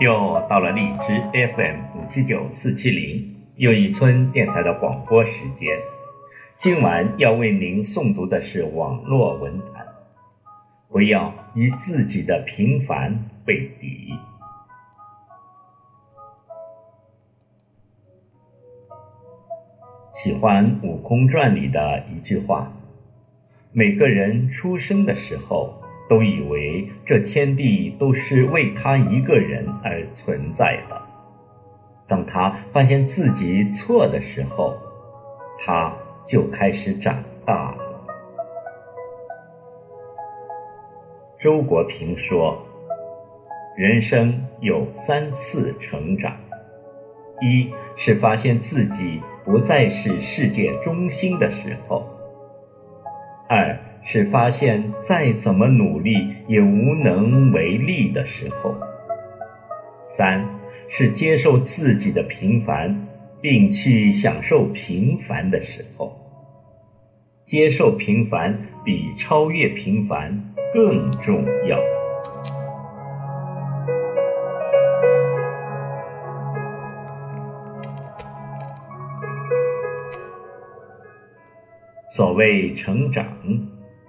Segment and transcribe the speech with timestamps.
[0.00, 5.76] 又到了荔枝 FM 五七九四七零又一村电台的广播时间。
[6.56, 9.88] 今晚要为您诵读的是网络文坛。
[10.88, 14.14] 不要以自己的平凡为敌。
[20.12, 22.70] 喜欢《悟空传》里的一句话：
[23.72, 25.77] 每个人出生的时候。
[26.08, 31.00] 都以为这天地都是为他一个人而存在的。
[32.06, 34.74] 当他发现自己错的时候，
[35.60, 35.94] 他
[36.26, 37.84] 就开始长大了。
[41.38, 42.58] 周国平说
[43.76, 46.34] ：“人生有三次成长，
[47.42, 52.02] 一是发现自己不再是世界中心的时候；
[53.48, 53.78] 二。”
[54.10, 56.14] 是发现再怎么努力
[56.48, 58.72] 也无能为力的时候；
[60.00, 60.42] 三
[60.88, 63.06] 是接受自己的平凡，
[63.42, 66.16] 并去享受平凡的时候。
[67.44, 71.78] 接受平凡比超越平凡更重要。
[82.06, 83.26] 所谓成长。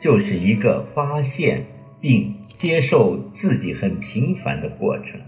[0.00, 1.66] 就是一个发现
[2.00, 5.20] 并接受自己很平凡的过程，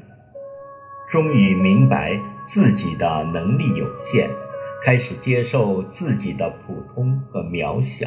[1.11, 4.31] 终于明白自己的能力有限，
[4.85, 8.07] 开始接受自己的普通和渺小。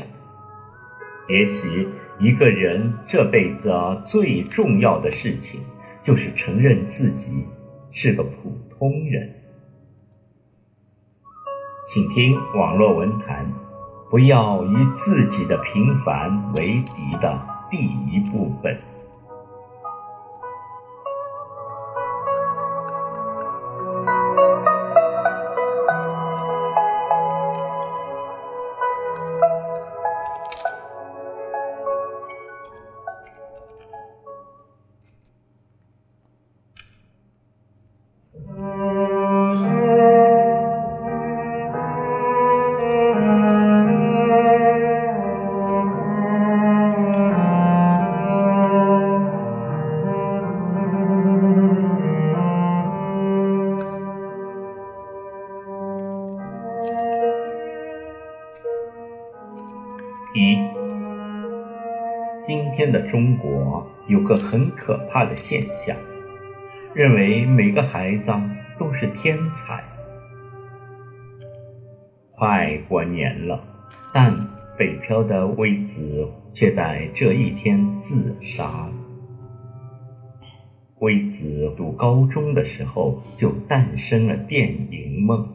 [1.27, 1.87] 也许
[2.19, 3.73] 一个人这辈子
[4.05, 5.59] 最重要的事情，
[6.01, 7.45] 就是承认自己
[7.91, 9.33] 是个普通人。
[11.87, 13.45] 请听网络文坛。
[14.13, 17.35] 不要以自己的平凡为敌的
[17.71, 18.79] 第一部分。
[64.53, 65.97] 很可怕的现象，
[66.93, 68.31] 认为每个孩子
[68.77, 69.83] 都是天才。
[72.35, 73.59] 快过年了，
[74.13, 74.47] 但
[74.77, 78.93] 北漂的微子却在这一天自杀了。
[80.99, 85.49] 微子读高中的时候就诞生了电影梦，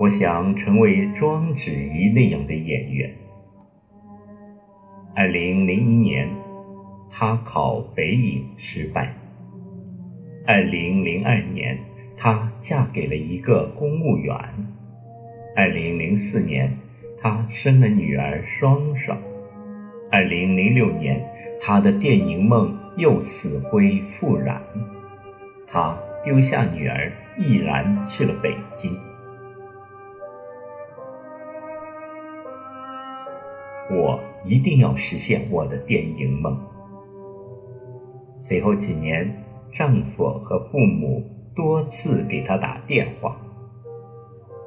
[0.00, 3.14] 我想成为庄子怡那样的演员。
[5.14, 6.26] 二零零一年，
[7.14, 9.14] 他考北影失败。
[10.46, 11.78] 二零零二年，
[12.16, 14.34] 她嫁给了一个公务员。
[15.54, 16.74] 二零零四年，
[17.20, 19.16] 她生了女儿双双。
[20.10, 21.22] 二零零六年，
[21.60, 24.60] 她的电影梦又死灰复燃，
[25.70, 28.90] 她丢下女儿，毅然去了北京。
[33.90, 36.58] 我一定要实现我的电影梦。
[38.52, 39.34] 随后几年，
[39.72, 41.24] 丈夫和父母
[41.56, 43.34] 多次给她打电话，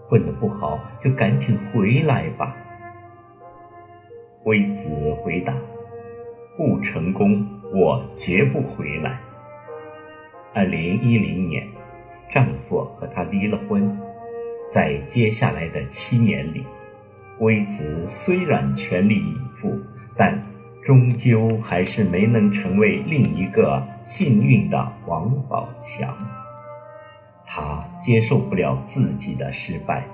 [0.09, 2.57] 混得不好就赶紧回来吧。
[4.45, 4.89] 微子
[5.23, 5.53] 回答
[6.57, 9.19] ：“不成功，我绝不回来。”
[10.55, 11.67] 二零一零年，
[12.31, 13.95] 丈夫和她离了婚，
[14.71, 16.65] 在接下来的七年里。
[17.39, 19.79] 微子虽然全力以赴，
[20.17, 20.41] 但
[20.85, 26.15] 终究还是没能成为另一个幸运的王宝强。
[27.43, 30.05] 他接受不了自己的失败，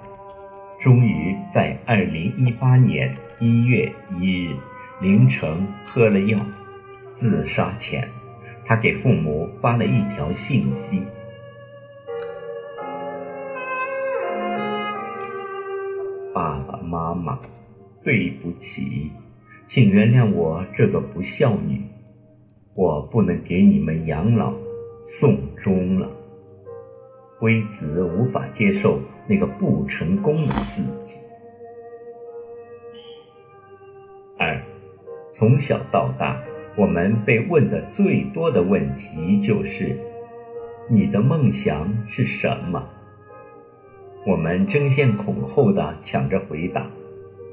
[0.80, 4.56] 终于在二零一八年一月一日
[5.02, 6.40] 凌晨喝了药。
[7.12, 8.08] 自杀前，
[8.66, 11.04] 他给父母发了一条信息。
[16.34, 17.38] 爸爸妈妈，
[18.06, 19.12] 对不起，
[19.74, 21.82] 请原谅我这个不孝女，
[22.76, 24.54] 我不能给你们养老
[25.02, 26.12] 送终了。
[27.40, 31.18] 微子无法接受那个不成功的自己。
[34.38, 34.62] 二，
[35.32, 36.44] 从小到大，
[36.76, 39.98] 我们被问的最多的问题就是
[40.92, 42.90] ：“你的梦想是什么？”
[44.28, 46.92] 我们争先恐后的抢着回答：“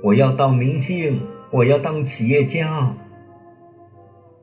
[0.02, 1.20] 我要当明星，
[1.50, 2.94] 我要当企业家。”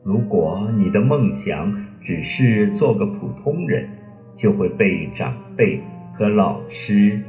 [0.04, 3.90] 如果你的梦想只是做个普通人，
[4.38, 5.82] 就会被长辈
[6.14, 7.20] 和老师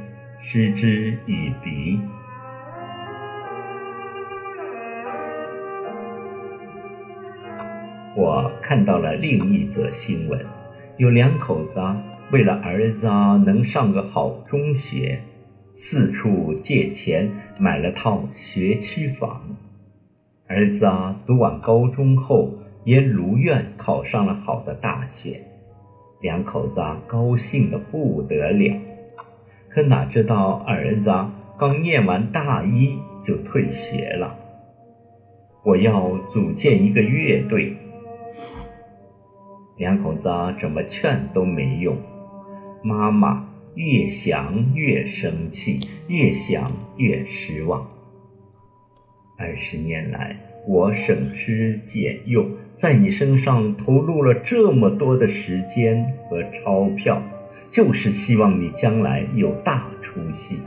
[0.43, 1.99] 嗤之以鼻。
[8.15, 10.45] 我看到了另一则新闻，
[10.97, 11.79] 有两口子
[12.31, 13.07] 为了儿子
[13.45, 15.19] 能上个好中学，
[15.73, 19.41] 四处借钱买了套学区房。
[20.47, 22.53] 儿子啊读完高中后，
[22.85, 25.41] 也如愿考上了好的大学，
[26.21, 28.79] 两口子高兴的不得了。
[29.69, 31.13] 可哪知道儿子
[31.57, 34.37] 刚念完大一就退学了。
[35.63, 37.75] 我要组建一个乐队。
[39.75, 40.29] 两口子
[40.61, 41.97] 怎么劝都没用，
[42.81, 43.45] 妈妈
[43.75, 47.85] 越想越生气，越想越失望。
[49.37, 50.35] 二十年来，
[50.65, 57.21] 我省吃俭用，在你身上投入了这么多的时间和钞票，
[57.69, 60.59] 就是希望你将来有大出息。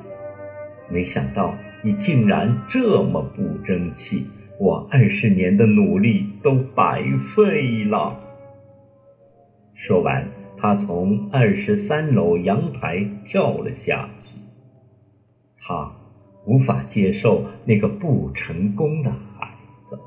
[0.89, 4.27] 没想到你竟然这么不争气，
[4.59, 7.03] 我二十年的努力都白
[7.35, 8.21] 费了。
[9.75, 14.39] 说完，他从二十三楼阳台跳了下去。
[15.59, 15.93] 他
[16.45, 19.49] 无法接受那个不成功的孩
[19.85, 19.99] 子。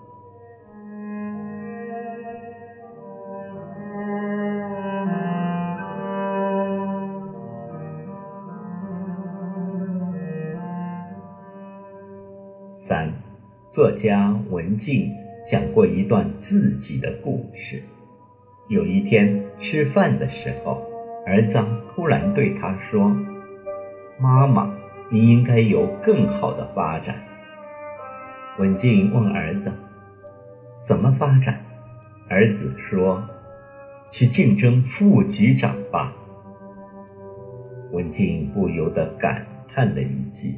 [12.76, 13.14] 三，
[13.70, 15.10] 作家文静
[15.50, 17.82] 讲过一段自己的故事。
[18.70, 20.82] 有一天吃饭的时候，
[21.26, 21.60] 儿子
[21.96, 23.16] 突然对他说
[24.20, 24.74] ：“妈妈，
[25.10, 27.16] 你应该有更好的发展。”
[28.60, 29.72] 文静问儿子
[30.82, 31.60] ：“怎么发展？”
[32.30, 33.24] 儿子说
[34.12, 36.14] ：“去竞争副局长吧。”
[37.92, 40.56] 文静不由得感叹了一句：“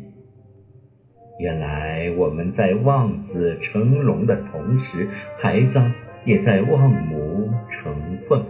[1.39, 5.09] 原来我们在望子成龙的同时，
[5.41, 5.81] 孩子……”
[6.25, 8.43] 也在望母成凤。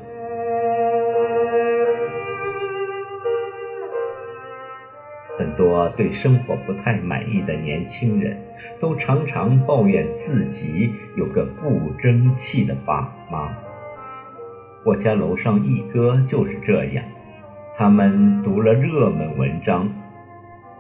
[5.58, 8.38] 多对生活不太满意的年轻人，
[8.80, 13.58] 都常常抱怨自己有个不争气的爸妈。
[14.84, 17.04] 我家楼上一哥就是这样。
[17.78, 19.90] 他们读了热门文章，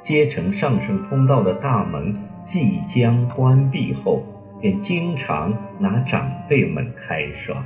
[0.01, 4.23] 阶层上升通道的大门即将关闭后。
[4.61, 7.63] 便经常拿长辈们开涮。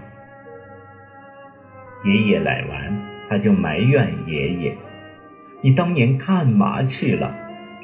[2.04, 3.00] 爷爷来完，
[3.30, 4.76] 他就埋怨爷爷
[5.62, 7.36] ：“你当年干嘛去了？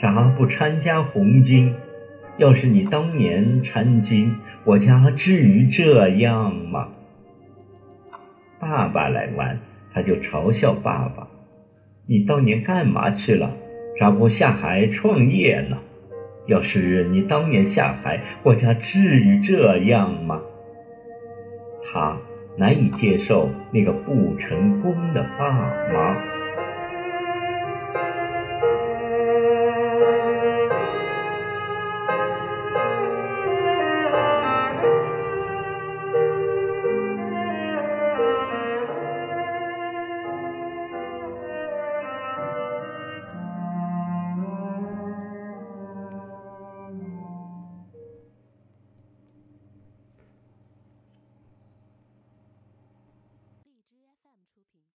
[0.02, 1.74] 咋不参加红军？
[2.38, 6.90] 要是你当年参军，我家至于这样吗？”
[8.60, 9.60] 爸爸来玩，
[9.94, 11.28] 他就嘲笑爸爸
[12.08, 13.52] ：“你当年干嘛去了？
[14.00, 15.78] 咋不下海创业呢？”
[16.48, 20.42] 要是你当年下海，我家至于这样吗？
[21.84, 22.18] 他
[22.58, 25.52] 难以接受那个不成功的爸
[25.92, 26.18] 妈。